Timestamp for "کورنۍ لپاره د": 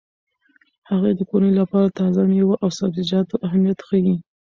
1.29-1.93